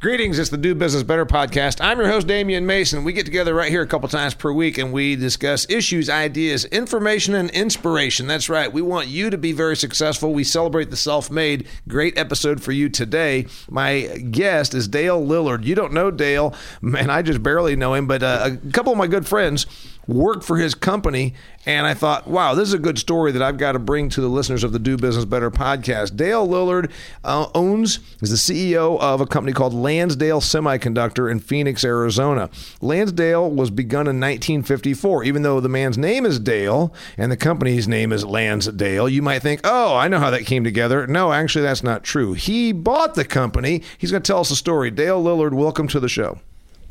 [0.00, 1.80] Greetings, it's the Do Business Better podcast.
[1.80, 3.02] I'm your host, Damian Mason.
[3.02, 6.64] We get together right here a couple times per week and we discuss issues, ideas,
[6.66, 8.28] information, and inspiration.
[8.28, 8.72] That's right.
[8.72, 10.32] We want you to be very successful.
[10.32, 11.66] We celebrate the self made.
[11.88, 13.46] Great episode for you today.
[13.68, 15.64] My guest is Dale Lillard.
[15.64, 18.98] You don't know Dale, man, I just barely know him, but uh, a couple of
[18.98, 19.66] my good friends
[20.08, 21.34] work for his company.
[21.66, 24.20] And I thought, wow, this is a good story that I've got to bring to
[24.22, 26.16] the listeners of the Do Business Better podcast.
[26.16, 26.90] Dale Lillard
[27.22, 32.48] uh, owns, is the CEO of a company called Lansdale Semiconductor in Phoenix, Arizona.
[32.80, 35.24] Lansdale was begun in 1954.
[35.24, 39.40] Even though the man's name is Dale and the company's name is Lansdale, you might
[39.40, 41.06] think, oh, I know how that came together.
[41.06, 42.32] No, actually, that's not true.
[42.32, 43.82] He bought the company.
[43.98, 44.90] He's going to tell us a story.
[44.90, 46.40] Dale Lillard, welcome to the show.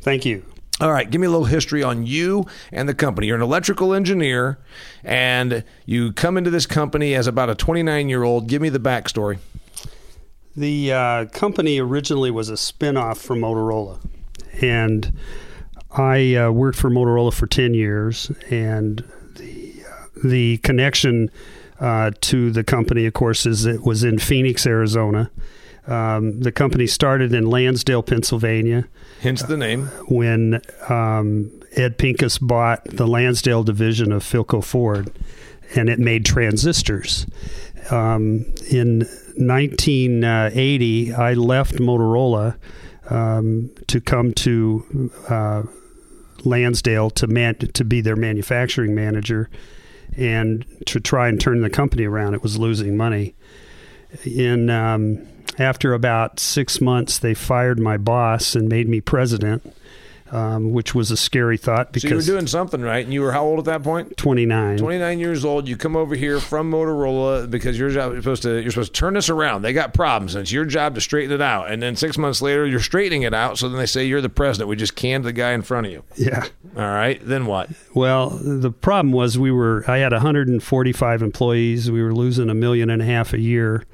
[0.00, 0.44] Thank you.
[0.80, 3.26] All right, give me a little history on you and the company.
[3.26, 4.58] You're an electrical engineer,
[5.02, 8.46] and you come into this company as about a 29 year old.
[8.46, 9.38] Give me the backstory.
[10.56, 13.98] The uh, company originally was a spinoff from Motorola,
[14.60, 15.12] and
[15.90, 18.30] I uh, worked for Motorola for 10 years.
[18.48, 18.98] And
[19.34, 21.30] the uh, the connection
[21.80, 25.30] uh, to the company, of course, is it was in Phoenix, Arizona.
[25.88, 28.86] Um, the company started in Lansdale, Pennsylvania.
[29.22, 29.86] Hence the name.
[30.06, 35.10] When um, Ed Pincus bought the Lansdale division of Philco Ford,
[35.74, 37.26] and it made transistors.
[37.90, 42.56] Um, in 1980, I left Motorola
[43.10, 45.62] um, to come to uh,
[46.44, 49.48] Lansdale to man- to be their manufacturing manager
[50.16, 52.34] and to try and turn the company around.
[52.34, 53.34] It was losing money.
[54.24, 55.26] In um,
[55.58, 59.74] after about six months, they fired my boss and made me president,
[60.30, 63.04] um, which was a scary thought because so you were doing something right.
[63.04, 64.16] And you were how old at that point?
[64.16, 64.78] 29.
[64.78, 65.66] 29 years old.
[65.66, 68.98] You come over here from Motorola because your job is supposed to you're supposed to
[68.98, 69.62] turn this around.
[69.62, 71.70] They got problems, and it's your job to straighten it out.
[71.70, 73.58] And then six months later, you're straightening it out.
[73.58, 74.68] So then they say you're the president.
[74.68, 76.04] We just canned the guy in front of you.
[76.16, 76.46] Yeah.
[76.76, 77.20] All right.
[77.22, 77.70] Then what?
[77.94, 79.84] Well, the problem was we were.
[79.88, 81.90] I had 145 employees.
[81.90, 83.84] We were losing a million and a half a year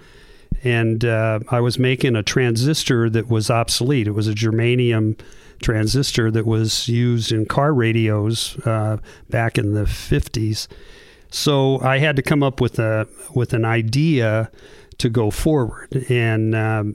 [0.65, 4.09] and uh, I was making a transistor that was obsolete.
[4.09, 5.21] It was a germanium
[5.63, 8.97] transistor that was used in car radios uh,
[9.29, 10.67] back in the 50s.
[11.31, 14.51] So I had to come up with a with an idea
[14.99, 16.95] to go forward, and um,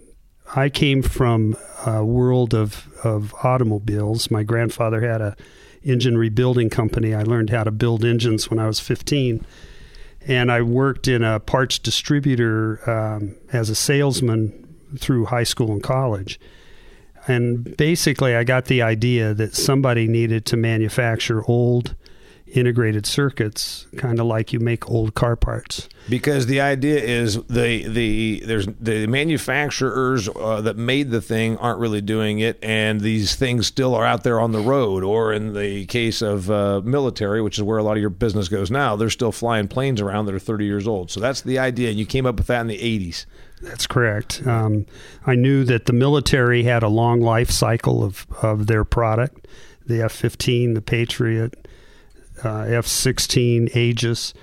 [0.56, 4.32] I came from a world of of automobiles.
[4.32, 5.36] My grandfather had a
[5.84, 7.14] engine rebuilding company.
[7.14, 9.46] I learned how to build engines when I was 15
[10.28, 15.84] and I worked in a parts distributor um, as a salesman through high school and
[15.84, 16.40] college.
[17.28, 21.96] And basically, I got the idea that somebody needed to manufacture old
[22.54, 25.88] integrated circuits, kind of like you make old car parts.
[26.08, 31.80] Because the idea is the the there's the manufacturers uh, that made the thing aren't
[31.80, 35.04] really doing it, and these things still are out there on the road.
[35.04, 38.50] Or in the case of uh, military, which is where a lot of your business
[38.50, 41.12] goes now, they're still flying planes around that are 30 years old.
[41.12, 43.26] So that's the idea, and you came up with that in the 80s.
[43.62, 44.42] That's correct.
[44.48, 44.86] Um,
[45.26, 49.46] I knew that the military had a long life cycle of, of their product
[49.86, 51.68] the F 15, the Patriot,
[52.44, 54.34] uh, F 16, Aegis.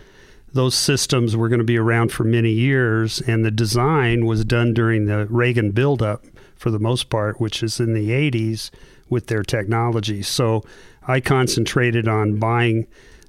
[0.53, 4.73] Those systems were going to be around for many years, and the design was done
[4.73, 6.25] during the Reagan buildup
[6.57, 8.71] for the most part, which is in the 80s
[9.09, 10.23] with their technology.
[10.23, 10.65] So
[11.07, 12.87] I concentrated on buying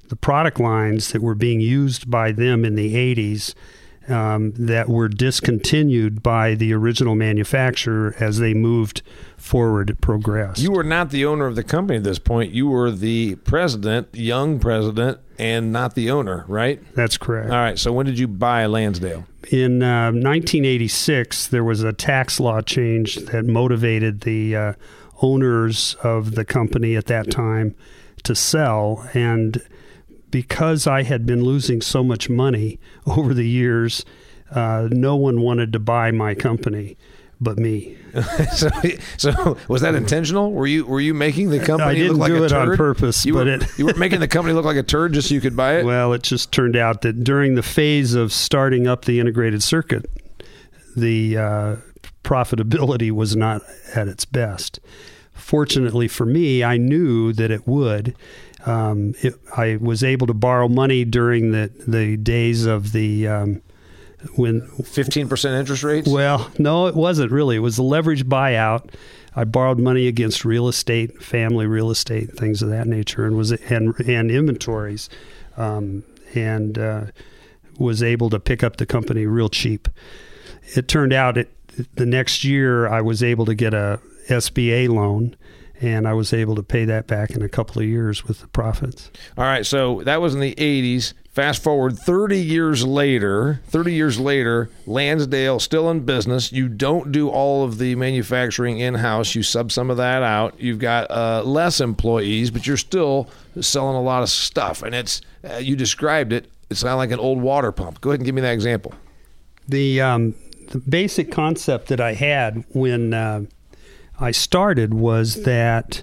[0.08, 3.54] the product lines that were being used by them in the 80s
[4.08, 9.02] um, that were discontinued by the original manufacturer as they moved
[9.36, 10.60] forward, progressed.
[10.60, 12.52] You were not the owner of the company at this point.
[12.52, 16.82] You were the president, young president, and not the owner, right?
[16.94, 17.50] That's correct.
[17.50, 17.78] All right.
[17.78, 19.24] So when did you buy Lansdale?
[19.50, 24.72] In uh, 1986, there was a tax law change that motivated the uh,
[25.22, 27.74] owners of the company at that time
[28.24, 29.62] to sell and
[30.30, 34.04] because I had been losing so much money over the years,
[34.50, 36.96] uh, no one wanted to buy my company
[37.40, 37.96] but me.
[38.54, 38.68] so,
[39.16, 40.52] so, was that intentional?
[40.52, 41.90] Were you were you making the company?
[41.90, 42.70] I didn't look like do a it turd?
[42.70, 45.12] on purpose, you but were, it you were making the company look like a turd
[45.12, 45.84] just so you could buy it.
[45.84, 50.10] Well, it just turned out that during the phase of starting up the integrated circuit,
[50.96, 51.76] the uh,
[52.24, 53.62] profitability was not
[53.94, 54.80] at its best.
[55.32, 58.16] Fortunately for me, I knew that it would.
[58.66, 63.62] Um, it, I was able to borrow money during the the days of the um,
[64.34, 66.08] when 15% interest rates?
[66.08, 67.56] Well, no, it wasn't really.
[67.56, 68.92] It was a leverage buyout.
[69.36, 73.52] I borrowed money against real estate, family real estate, things of that nature, and was
[73.52, 75.08] and and inventories,
[75.56, 76.02] um,
[76.34, 77.04] and uh,
[77.78, 79.88] was able to pick up the company real cheap.
[80.74, 81.50] It turned out it
[81.94, 85.36] the next year I was able to get a SBA loan
[85.80, 88.48] and I was able to pay that back in a couple of years with the
[88.48, 89.10] profits.
[89.36, 91.14] All right, so that was in the 80s.
[91.30, 96.50] Fast forward 30 years later, 30 years later, Lansdale still in business.
[96.50, 100.58] You don't do all of the manufacturing in house, you sub some of that out.
[100.58, 104.82] You've got uh, less employees, but you're still selling a lot of stuff.
[104.82, 108.00] And it's, uh, you described it, it's not like an old water pump.
[108.00, 108.92] Go ahead and give me that example.
[109.68, 110.34] The, um,
[110.70, 113.44] the basic concept that I had when uh,
[114.20, 116.02] I started was that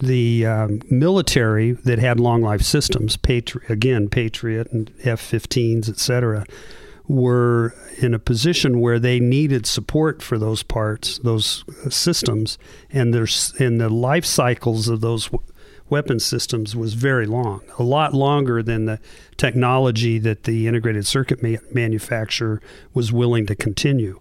[0.00, 5.98] the um, military that had long life systems, Patri- again, Patriot and F 15s, et
[5.98, 6.44] cetera,
[7.06, 12.58] were in a position where they needed support for those parts, those systems,
[12.90, 15.44] and and the life cycles of those w-
[15.90, 18.98] weapon systems was very long, a lot longer than the
[19.36, 22.60] technology that the integrated circuit ma- manufacturer
[22.94, 24.18] was willing to continue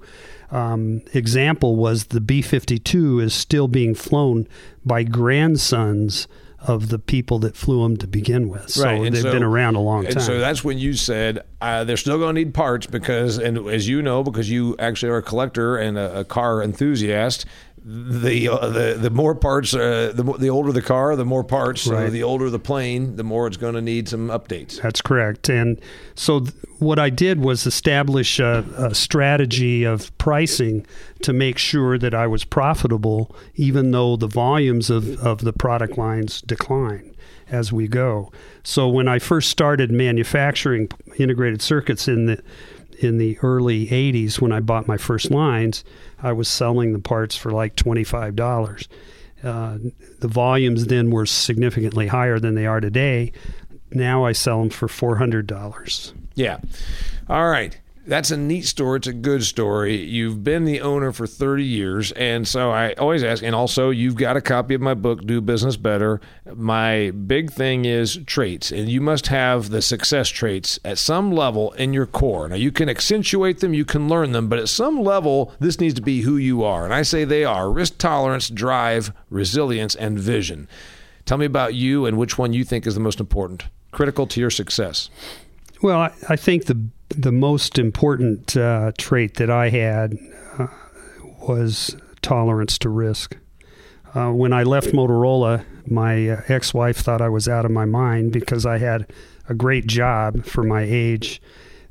[0.54, 4.48] um, example was the B 52 is still being flown
[4.86, 6.28] by grandsons
[6.60, 8.70] of the people that flew them to begin with.
[8.70, 9.12] So right.
[9.12, 10.22] they've so, been around a long time.
[10.22, 13.88] So that's when you said uh, they're still going to need parts because, and as
[13.88, 17.46] you know, because you actually are a collector and a, a car enthusiast,
[17.86, 21.86] the uh, the the more parts, uh, the the older the car, the more parts.
[21.86, 22.06] Right.
[22.06, 24.82] So the older the plane, the more it's going to need some updates.
[24.82, 25.50] That's correct.
[25.50, 25.82] And
[26.16, 30.86] so th- what I did was establish a, a, strategy of pricing
[31.22, 35.98] to make sure that I was profitable, even though the volumes of of the product
[35.98, 37.14] lines decline
[37.50, 38.32] as we go.
[38.64, 42.42] So when I first started manufacturing integrated circuits in the
[43.04, 45.84] in the early 80s when I bought my first lines,
[46.22, 48.88] I was selling the parts for like $25.
[49.44, 49.78] Uh,
[50.20, 53.34] the volumes then were significantly higher than they are today.
[53.92, 56.14] Now I sell them for $400.
[56.36, 56.60] Yeah.
[57.30, 58.98] All right that's a neat story.
[58.98, 59.96] It's a good story.
[59.96, 62.12] You've been the owner for 30 years.
[62.14, 65.40] And so I always ask, and also you've got a copy of my book, Do
[65.40, 66.20] Business Better.
[66.54, 71.72] My big thing is traits, and you must have the success traits at some level
[71.74, 72.50] in your core.
[72.50, 75.94] Now, you can accentuate them, you can learn them, but at some level, this needs
[75.96, 76.84] to be who you are.
[76.84, 80.68] And I say they are risk tolerance, drive, resilience, and vision.
[81.26, 84.42] Tell me about you and which one you think is the most important, critical to
[84.42, 85.10] your success.
[85.82, 86.82] Well, I, I think the
[87.18, 90.18] the most important uh, trait that I had
[90.58, 90.68] uh,
[91.48, 93.38] was tolerance to risk.
[94.14, 97.86] Uh, when I left Motorola, my uh, ex wife thought I was out of my
[97.86, 99.12] mind because I had
[99.50, 101.42] a great job for my age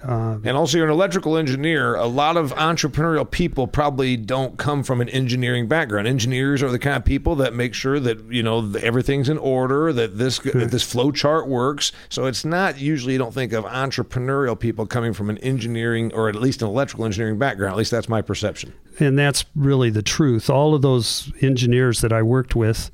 [0.05, 1.95] uh, and also, you're an electrical engineer.
[1.95, 6.09] A lot of entrepreneurial people probably don't come from an engineering background.
[6.09, 9.93] Engineers are the kind of people that make sure that you know everything's in order,
[9.93, 11.93] that this that this flow chart works.
[12.09, 16.29] So it's not usually you don't think of entrepreneurial people coming from an engineering or
[16.29, 17.73] at least an electrical engineering background.
[17.73, 18.73] At least that's my perception.
[18.99, 20.51] And that's really the truth.
[20.51, 22.91] All of those engineers that I worked with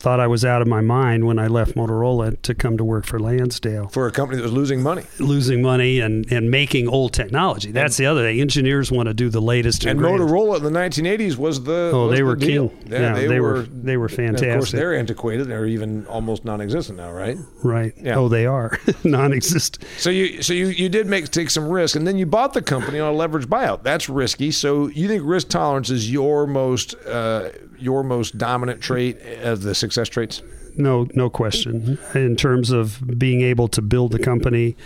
[0.00, 3.04] thought I was out of my mind when I left Motorola to come to work
[3.04, 3.88] for Lansdale.
[3.88, 5.04] For a company that was losing money.
[5.18, 7.70] Losing money and, and making old technology.
[7.70, 8.40] That's and, the other thing.
[8.40, 12.06] Engineers want to do the latest and, and Motorola in the 1980s was the Oh,
[12.06, 12.70] was they the were deal.
[12.70, 12.82] king.
[12.86, 14.48] Yeah, yeah they, they, were, they were fantastic.
[14.48, 15.48] Of course, they're antiquated.
[15.48, 17.36] They're even almost non-existent now, right?
[17.62, 17.92] Right.
[17.98, 18.16] Yeah.
[18.16, 19.84] Oh, they are non-existent.
[19.98, 22.62] So you so you, you did make take some risk and then you bought the
[22.62, 23.82] company on a leverage buyout.
[23.82, 24.50] That's risky.
[24.50, 29.74] So you think risk tolerance is your most uh, your most dominant trait of the
[29.74, 30.42] success traits?
[30.76, 31.98] no, no question.
[32.14, 34.76] In terms of being able to build the company,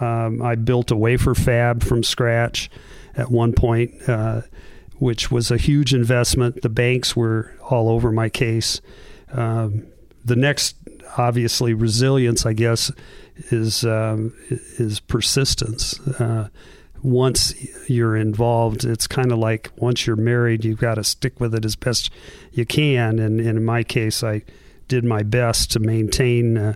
[0.00, 2.70] um, I built a wafer fab from scratch
[3.14, 4.42] at one point, uh,
[4.98, 6.62] which was a huge investment.
[6.62, 8.80] The banks were all over my case.
[9.32, 9.86] Um,
[10.24, 10.76] the next,
[11.16, 12.90] obviously, resilience, I guess,
[13.50, 15.98] is um, is persistence.
[16.00, 16.48] Uh,
[17.02, 17.54] once
[17.88, 21.64] you're involved, it's kind of like once you're married, you've got to stick with it
[21.64, 22.10] as best
[22.52, 23.18] you can.
[23.18, 24.42] And, and in my case, I
[24.88, 26.74] did my best to maintain, uh,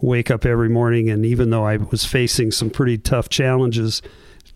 [0.00, 4.02] wake up every morning, and even though I was facing some pretty tough challenges,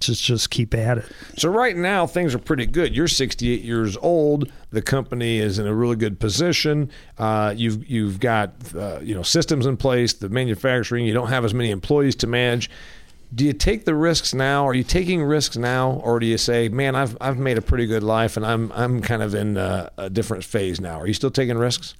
[0.00, 1.04] just just keep at it.
[1.36, 2.96] So right now things are pretty good.
[2.96, 4.50] You're 68 years old.
[4.70, 6.90] The company is in a really good position.
[7.18, 10.14] Uh, you've you've got uh, you know systems in place.
[10.14, 11.04] The manufacturing.
[11.04, 12.70] You don't have as many employees to manage.
[13.32, 14.66] Do you take the risks now?
[14.66, 17.86] Are you taking risks now, or do you say, "Man, I've I've made a pretty
[17.86, 21.00] good life, and I'm I'm kind of in a, a different phase now"?
[21.00, 21.94] Are you still taking risks?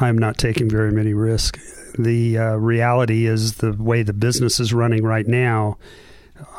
[0.00, 1.92] I'm not taking very many risks.
[1.98, 5.78] The uh, reality is the way the business is running right now,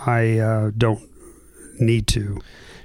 [0.06, 1.02] I uh, don't
[1.80, 2.40] need to.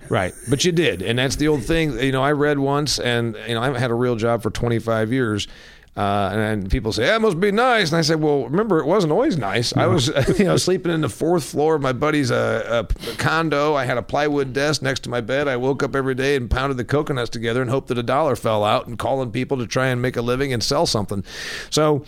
[0.08, 1.98] Right, but you did, and that's the old thing.
[1.98, 4.50] You know, I read once, and you know, I haven't had a real job for
[4.50, 5.48] 25 years.
[5.96, 9.12] Uh, and people say, "That must be nice." And I said, "Well, remember, it wasn't
[9.12, 9.74] always nice.
[9.74, 9.82] No.
[9.82, 13.74] I was, you know, sleeping in the fourth floor of my buddy's uh, uh, condo.
[13.74, 15.48] I had a plywood desk next to my bed.
[15.48, 18.36] I woke up every day and pounded the coconuts together and hoped that a dollar
[18.36, 21.24] fell out, and calling people to try and make a living and sell something.
[21.70, 22.04] So,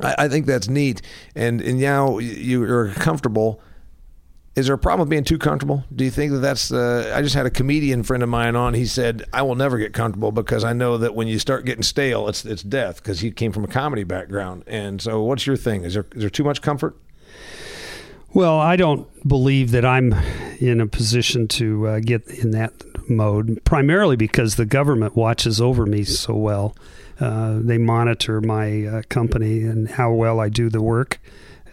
[0.00, 1.00] I, I think that's neat.
[1.34, 3.62] And and now you are comfortable
[4.56, 5.84] is there a problem with being too comfortable?
[5.94, 6.72] Do you think that that's?
[6.72, 8.72] Uh, I just had a comedian friend of mine on.
[8.72, 11.82] He said, "I will never get comfortable because I know that when you start getting
[11.82, 15.58] stale, it's it's death." Because he came from a comedy background, and so what's your
[15.58, 15.84] thing?
[15.84, 16.96] Is there is there too much comfort?
[18.32, 20.14] Well, I don't believe that I'm
[20.58, 22.72] in a position to uh, get in that
[23.10, 23.60] mode.
[23.64, 26.74] Primarily because the government watches over me so well.
[27.20, 31.18] Uh, they monitor my uh, company and how well I do the work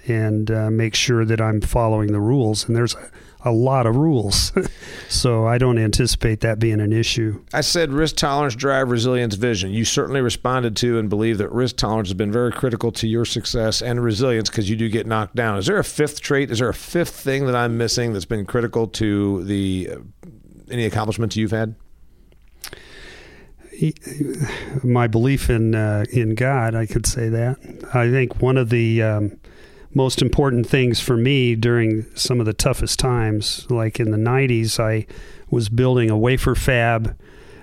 [0.07, 2.67] and uh, make sure that I'm following the rules.
[2.67, 3.10] And there's a,
[3.45, 4.51] a lot of rules.
[5.10, 7.43] so I don't anticipate that being an issue.
[7.53, 9.72] I said risk tolerance, drive, resilience, vision.
[9.72, 13.25] You certainly responded to and believe that risk tolerance has been very critical to your
[13.25, 15.57] success and resilience because you do get knocked down.
[15.57, 16.51] Is there a fifth trait?
[16.51, 20.27] Is there a fifth thing that I'm missing that's been critical to the uh,
[20.72, 21.75] any accomplishments you've had?
[24.83, 27.57] My belief in uh, in God, I could say that.
[27.93, 29.39] I think one of the um,
[29.96, 33.70] most important things for me during some of the toughest times.
[33.70, 35.06] Like in the 90s, I
[35.50, 37.18] was building a wafer fab.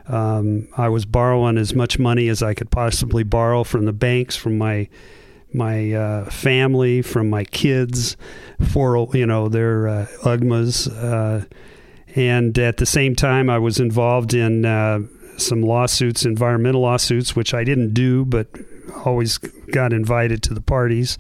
[0.07, 4.37] Um, I was borrowing as much money as I could possibly borrow from the banks,
[4.37, 4.89] from my
[5.53, 8.17] my uh, family, from my kids,
[8.71, 11.45] for you know their uh, UGMAs, uh,
[12.15, 15.01] and at the same time, I was involved in uh,
[15.37, 18.49] some lawsuits, environmental lawsuits, which I didn't do, but
[19.05, 21.19] always got invited to the parties.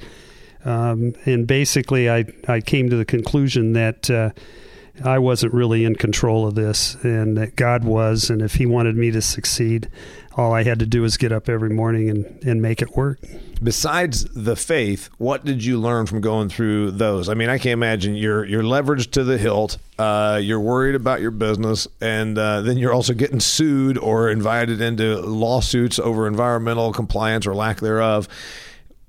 [0.64, 4.30] Um, and basically, I, I came to the conclusion that uh,
[5.04, 8.30] I wasn't really in control of this and that God was.
[8.30, 9.88] And if He wanted me to succeed,
[10.36, 13.18] all I had to do was get up every morning and, and make it work.
[13.62, 17.28] Besides the faith, what did you learn from going through those?
[17.28, 19.76] I mean, I can't imagine you're you're leveraged to the hilt.
[19.98, 24.80] Uh, you're worried about your business, and uh, then you're also getting sued or invited
[24.80, 28.28] into lawsuits over environmental compliance or lack thereof.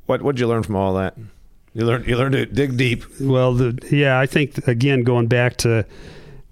[0.06, 1.16] What what did you learn from all that?
[1.74, 3.04] You learn you learn to dig deep.
[3.20, 5.86] Well, the, yeah, I think again going back to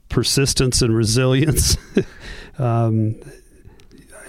[0.10, 1.78] persistence and resilience.
[2.60, 3.16] um,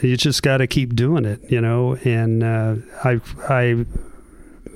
[0.03, 1.97] you just got to keep doing it, you know.
[2.05, 3.85] And uh, I, I,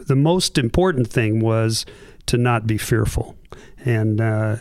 [0.07, 1.87] the most important thing was
[2.27, 3.37] to not be fearful,
[3.85, 4.57] and uh,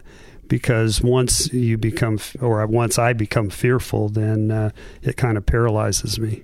[0.48, 6.19] because once you become, or once I become fearful, then uh, it kind of paralyzes
[6.19, 6.43] me.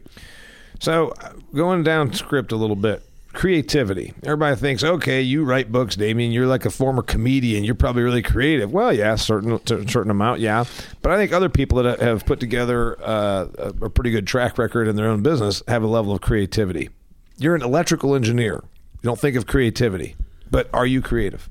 [0.79, 1.13] So,
[1.53, 3.03] going down script a little bit,
[3.39, 4.13] creativity.
[4.23, 6.33] Everybody thinks, okay, you write books, Damian.
[6.33, 7.63] You're like a former comedian.
[7.63, 8.73] You're probably really creative.
[8.73, 10.65] Well, yeah, certain certain amount, yeah.
[11.01, 13.47] But I think other people that have put together uh,
[13.81, 16.89] a pretty good track record in their own business have a level of creativity.
[17.37, 18.61] You're an electrical engineer.
[19.01, 20.17] You don't think of creativity,
[20.51, 21.49] but are you creative?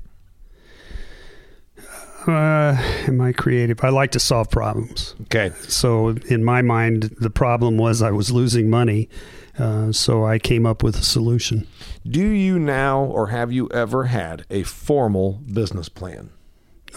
[2.27, 2.77] Uh,
[3.07, 3.83] am I creative?
[3.83, 5.15] I like to solve problems.
[5.23, 5.51] Okay.
[5.61, 9.09] So in my mind, the problem was I was losing money
[9.59, 11.67] uh, so I came up with a solution.
[12.07, 16.29] Do you now, or have you ever had a formal business plan?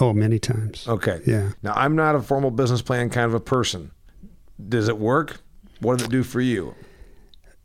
[0.00, 0.87] Oh, many times.
[0.88, 1.21] Okay.
[1.26, 1.50] Yeah.
[1.62, 3.90] Now, I'm not a formal business plan kind of a person.
[4.69, 5.40] Does it work?
[5.81, 6.75] What does it do for you?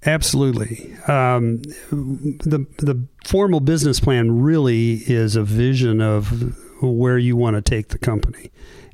[0.05, 0.95] Absolutely.
[1.07, 1.61] Um,
[1.91, 7.89] the the formal business plan really is a vision of where you want to take
[7.89, 8.51] the company,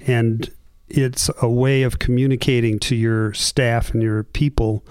[0.08, 0.50] and
[0.88, 4.86] it's a way of communicating to your staff and your people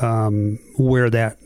[0.00, 1.38] um, where that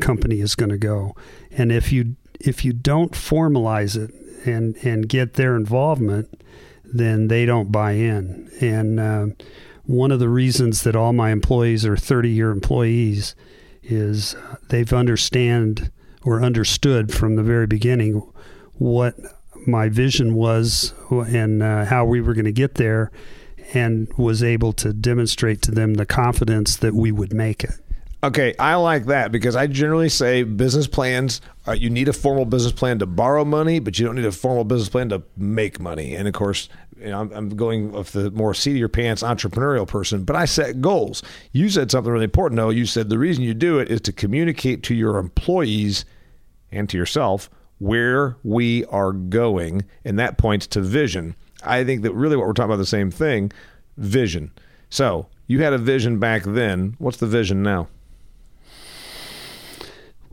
[0.00, 1.14] company is going to go.
[1.50, 4.14] And if you if you don't formalize it
[4.46, 6.42] and and get their involvement,
[6.84, 8.50] then they don't buy in.
[8.60, 9.26] And uh,
[9.84, 13.34] one of the reasons that all my employees are 30 year employees
[13.82, 14.36] is
[14.68, 15.90] they've understand
[16.22, 18.22] or understood from the very beginning
[18.74, 19.14] what
[19.66, 23.10] my vision was and uh, how we were going to get there
[23.74, 27.74] and was able to demonstrate to them the confidence that we would make it.
[28.24, 31.40] Okay, I like that because I generally say business plans.
[31.68, 34.32] Uh, you need a formal business plan to borrow money, but you don't need a
[34.32, 36.16] formal business plan to make money.
[36.16, 39.22] And of course, you know, I'm, I'm going with the more seat of your pants
[39.22, 40.24] entrepreneurial person.
[40.24, 41.22] But I set goals.
[41.52, 42.70] You said something really important, though.
[42.70, 46.04] You said the reason you do it is to communicate to your employees
[46.72, 47.48] and to yourself
[47.78, 51.36] where we are going, and that points to vision.
[51.62, 53.52] I think that really what we're talking about the same thing,
[53.96, 54.50] vision.
[54.90, 56.96] So you had a vision back then.
[56.98, 57.86] What's the vision now?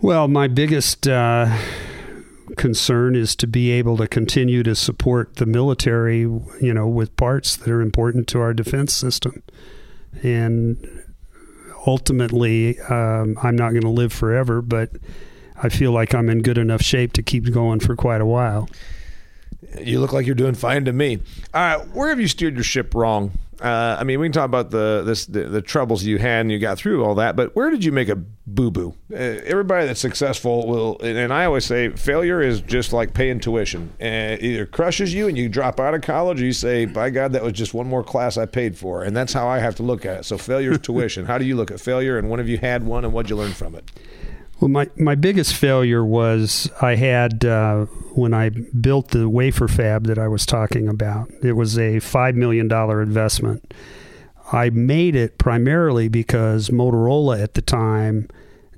[0.06, 1.58] Well, my biggest uh,
[2.58, 7.56] concern is to be able to continue to support the military, you know, with parts
[7.56, 9.42] that are important to our defense system.
[10.22, 10.78] And
[11.88, 14.92] ultimately, um, I'm not going to live forever, but
[15.64, 18.70] I feel like I'm in good enough shape to keep going for quite a while.
[19.80, 21.20] You look like you're doing fine to me.
[21.54, 23.32] All right, where have you steered your ship wrong?
[23.62, 26.52] Uh, I mean, we can talk about the, this, the the troubles you had and
[26.52, 28.94] you got through all that, but where did you make a boo boo?
[29.14, 33.94] Uh, everybody that's successful will, and I always say, failure is just like paying tuition.
[34.02, 37.32] Uh, either crushes you and you drop out of college, or you say, by God,
[37.32, 39.84] that was just one more class I paid for, and that's how I have to
[39.84, 40.24] look at it.
[40.26, 41.26] So failure is tuition.
[41.26, 43.38] How do you look at failure, and when have you had one, and what'd you
[43.38, 43.90] learn from it?
[44.60, 50.06] Well, my, my biggest failure was I had uh, when I built the wafer fab
[50.06, 51.30] that I was talking about.
[51.44, 53.74] It was a $5 million investment.
[54.52, 58.30] I made it primarily because Motorola at the time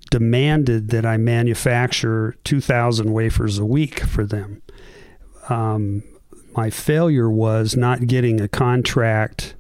[0.10, 4.62] demanded that I manufacture 2,000 wafers a week for them.
[5.50, 6.04] Um,
[6.56, 9.56] my failure was not getting a contract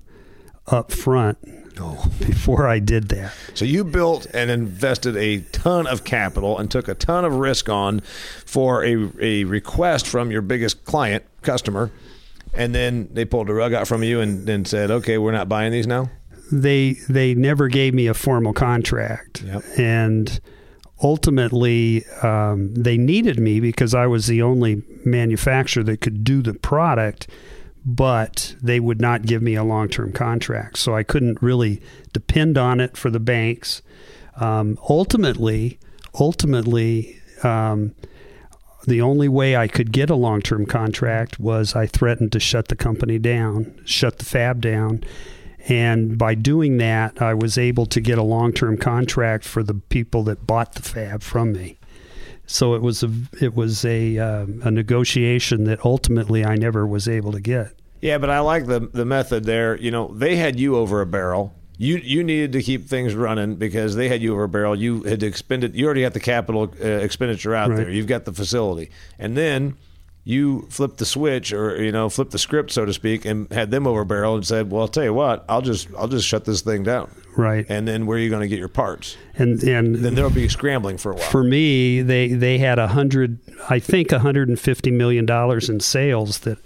[0.68, 1.38] up front
[2.20, 3.34] Before I did that.
[3.54, 7.70] So you built and invested a ton of capital and took a ton of risk
[7.70, 8.00] on
[8.46, 11.92] for a, a request from your biggest client customer,
[12.54, 15.48] and then they pulled the rug out from you and then said, "Okay, we're not
[15.50, 16.10] buying these now."
[16.52, 19.64] They they never gave me a formal contract, Yep.
[19.78, 20.40] and
[21.04, 26.54] ultimately um, they needed me because I was the only manufacturer that could do the
[26.54, 27.28] product
[27.90, 30.78] but they would not give me a long term contract.
[30.78, 33.82] So I couldn't really depend on it for the banks.
[34.36, 35.80] Um, ultimately,
[36.20, 37.96] ultimately, um,
[38.86, 42.68] the only way I could get a long term contract was I threatened to shut
[42.68, 45.04] the company down, shut the fab down.
[45.70, 49.76] And by doing that, I was able to get a long term contract for the
[49.76, 51.77] people that bought the fab from me.
[52.48, 53.12] So it was a
[53.42, 57.74] it was a uh, a negotiation that ultimately I never was able to get.
[58.02, 59.78] Yeah, but I like the the method there.
[59.78, 61.54] You know, they had you over a barrel.
[61.78, 64.76] You you needed to keep things running because they had you over a barrel.
[64.76, 65.76] You had expended.
[65.76, 67.76] You already got the capital uh, expenditure out Right.
[67.78, 67.90] there.
[67.92, 69.76] You've got the facility, and then
[70.28, 73.72] you flipped the switch, or you know, flipped the script, so to speak, and had
[73.72, 75.46] them over barrel and said, "Well, I'll tell you what.
[75.48, 77.66] I'll just I'll just shut this thing down." Right.
[77.70, 79.16] And then where are you going to get your parts?
[79.36, 81.30] And and Then there'll be scrambling for a while.
[81.30, 85.70] for me, they they had a hundred, I think, a hundred and fifty million dollars
[85.70, 86.58] in sales that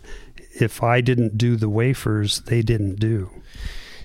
[0.60, 3.30] if I didn't do the wafers, they didn't do.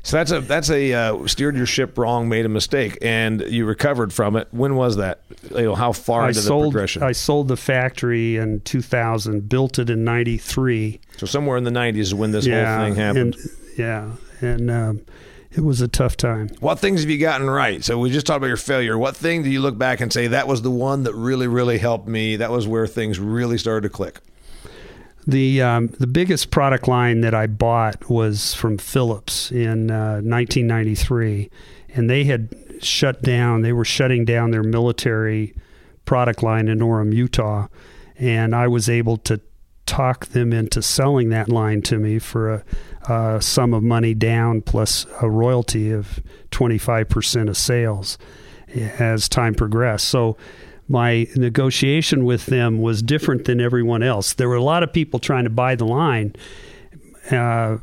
[0.07, 3.65] So that's a that's a uh, steered your ship wrong, made a mistake, and you
[3.65, 4.47] recovered from it.
[4.53, 5.21] When was that?
[5.51, 7.03] You know, how far I into the sold progression?
[7.03, 11.01] I sold the factory in 2000, built it in 93.
[11.17, 13.35] So somewhere in the '90s is when this whole thing happened.
[13.35, 15.03] And, yeah, and um,
[15.51, 16.51] it was a tough time.
[16.61, 17.83] what things have you gotten right?
[17.83, 18.97] So we just talked about your failure.
[18.97, 21.79] What thing do you look back and say that was the one that really, really
[21.79, 22.37] helped me?
[22.37, 24.21] That was where things really started to click.
[25.27, 31.51] The um, the biggest product line that I bought was from Philips in uh, 1993,
[31.95, 33.63] and they had shut down.
[33.63, 35.55] They were shutting down their military
[36.05, 37.67] product line in Orem, Utah,
[38.17, 39.41] and I was able to
[39.87, 42.65] talk them into selling that line to me for a,
[43.13, 48.19] a sum of money down plus a royalty of 25% of sales
[48.99, 50.09] as time progressed.
[50.09, 50.37] So
[50.89, 54.35] my negotiation with them was different than everyone else.
[54.35, 56.35] There were a lot of people trying to buy the line,
[57.31, 57.79] uh,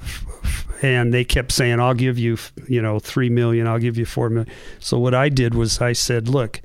[0.81, 2.37] and they kept saying, "I'll give you,
[2.67, 3.67] you know, three million.
[3.67, 4.51] I'll give you four million.
[4.79, 6.61] So what I did was I said, "Look,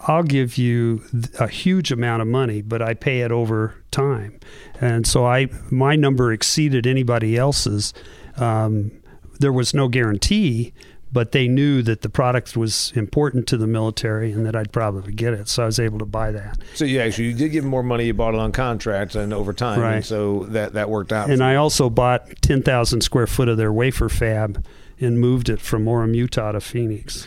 [0.00, 1.02] I'll give you
[1.38, 4.38] a huge amount of money, but I pay it over time."
[4.80, 7.92] And so I, my number exceeded anybody else's.
[8.36, 8.92] Um,
[9.40, 10.72] there was no guarantee,
[11.12, 15.12] but they knew that the product was important to the military and that I'd probably
[15.12, 15.46] get it.
[15.48, 16.58] So I was able to buy that.
[16.74, 18.06] So you actually you did give them more money.
[18.06, 20.04] You bought it on contract and over time, and Right.
[20.04, 21.30] so that that worked out.
[21.30, 24.64] And I also bought 10,000 square foot of their wafer fab
[25.00, 27.26] and moved it from Orem, Utah to Phoenix.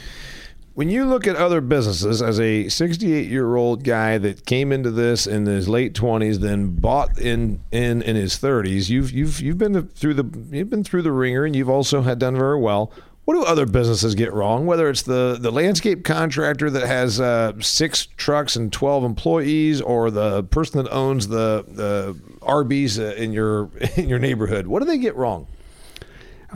[0.73, 4.91] When you look at other businesses, as a 68 year old guy that came into
[4.91, 9.57] this in his late 20s, then bought in in in his 30s, you've you've you've
[9.57, 12.91] been through the you've been through the wringer, and you've also had done very well.
[13.25, 14.67] What do other businesses get wrong?
[14.67, 20.11] Whether it's the the landscape contractor that has uh, six trucks and 12 employees, or
[20.11, 24.85] the person that owns the the Arby's uh, in your in your neighborhood, what do
[24.85, 25.47] they get wrong?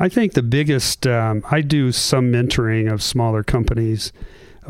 [0.02, 4.14] I think the biggest, um, I do some mentoring of smaller companies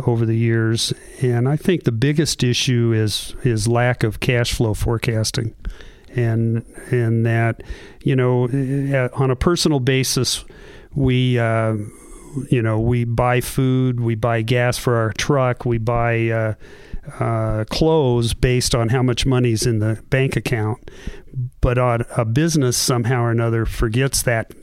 [0.07, 4.73] over the years, and I think the biggest issue is is lack of cash flow
[4.73, 5.53] forecasting,
[6.15, 7.61] and and that
[8.03, 10.45] you know eh, on a personal basis,
[10.95, 11.75] we uh,
[12.49, 16.29] you know we buy food, we buy gas for our truck, we buy.
[16.29, 16.53] Uh,
[17.19, 20.91] uh, close based on how much money's in the bank account.
[21.59, 24.53] But a business somehow or another forgets that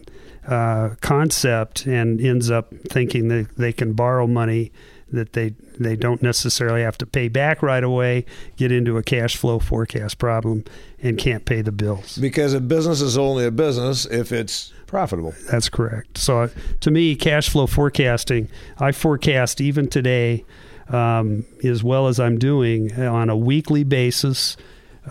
[0.46, 4.70] uh, concept and ends up thinking that they can borrow money
[5.10, 8.24] that they they don't necessarily have to pay back right away,
[8.56, 10.64] get into a cash flow forecast problem,
[11.00, 12.18] and can't pay the bills.
[12.18, 15.34] Because a business is only a business if it's profitable.
[15.50, 16.18] That's correct.
[16.18, 16.48] So uh,
[16.80, 20.44] to me, cash flow forecasting, I forecast even today,
[20.88, 24.56] um, as well as I'm doing on a weekly basis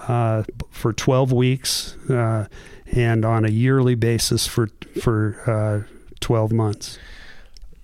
[0.07, 2.47] uh, for 12 weeks, uh,
[2.91, 4.69] and on a yearly basis for
[5.01, 6.99] for uh, 12 months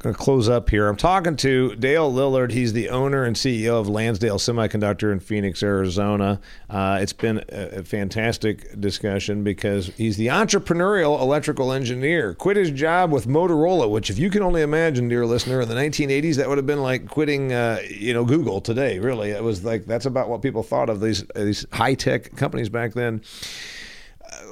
[0.01, 0.87] going to close up here.
[0.87, 2.51] I'm talking to Dale Lillard.
[2.51, 6.39] He's the owner and CEO of Lansdale Semiconductor in Phoenix, Arizona.
[6.69, 12.33] Uh, it's been a, a, fantastic discussion because he's the entrepreneurial electrical engineer.
[12.33, 15.75] Quit his job with Motorola, which, if you can only imagine, dear listener, in the
[15.75, 18.97] 1980s, that would have been like quitting, uh, you know, Google today.
[18.97, 22.69] Really, it was like that's about what people thought of these these high tech companies
[22.69, 23.21] back then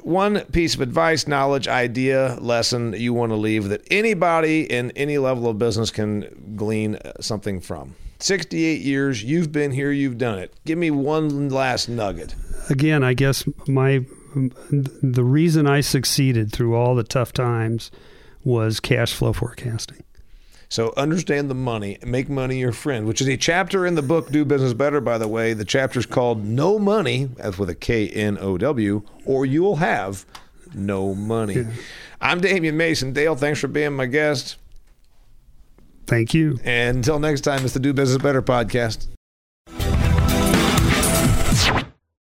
[0.04, 5.18] one piece of advice, knowledge, idea, lesson you want to leave that anybody in any
[5.18, 7.96] level of business can glean uh, something from?
[8.20, 10.54] 68 years, you've been here, you've done it.
[10.66, 12.36] Give me one last nugget.
[12.70, 17.90] Again, I guess my the reason I succeeded through all the tough times
[18.44, 20.04] was cash flow forecasting.
[20.72, 24.30] So understand the money, make money your friend, which is a chapter in the book
[24.30, 25.54] Do Business Better, by the way.
[25.54, 29.78] The chapter is called No Money, as with a K N O W, or you'll
[29.78, 30.26] have
[30.76, 31.56] no money.
[31.56, 31.72] Yeah.
[32.22, 33.14] I'm Damian Mason.
[33.14, 34.58] Dale, thanks for being my guest.
[36.06, 36.60] Thank you.
[36.64, 39.08] And until next time, it's the Do Business Better podcast.